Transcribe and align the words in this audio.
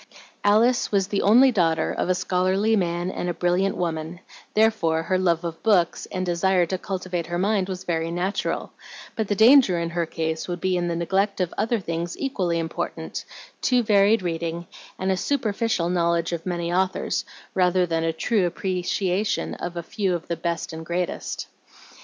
Alice 0.43 0.91
was 0.91 1.09
the 1.09 1.21
only 1.21 1.51
daughter 1.51 1.91
of 1.93 2.09
a 2.09 2.15
scholarly 2.15 2.75
man 2.75 3.11
and 3.11 3.29
a 3.29 3.35
brilliant 3.35 3.77
woman; 3.77 4.19
therefore 4.55 5.03
her 5.03 5.19
love 5.19 5.43
of 5.43 5.61
books 5.61 6.07
and 6.07 6.25
desire 6.25 6.65
to 6.65 6.79
cultivate 6.79 7.27
her 7.27 7.37
mind 7.37 7.69
was 7.69 7.83
very 7.83 8.09
natural, 8.09 8.71
but 9.15 9.27
the 9.27 9.35
danger 9.35 9.77
in 9.79 9.91
her 9.91 10.07
case 10.07 10.47
would 10.47 10.59
be 10.59 10.75
in 10.75 10.87
the 10.87 10.95
neglect 10.95 11.39
of 11.39 11.53
other 11.55 11.79
things 11.79 12.17
equally 12.17 12.57
important, 12.57 13.25
too 13.61 13.83
varied 13.83 14.23
reading, 14.23 14.65
and 14.97 15.11
a 15.11 15.15
superficial 15.17 15.87
knowledge 15.87 16.33
of 16.33 16.47
many 16.47 16.73
authors 16.73 17.23
rather 17.53 17.85
than 17.85 18.03
a 18.03 18.11
true 18.11 18.47
appreciation 18.47 19.53
of 19.53 19.77
a 19.77 19.83
few 19.83 20.15
of 20.15 20.27
the 20.27 20.35
best 20.35 20.73
and 20.73 20.83
greatest. 20.83 21.45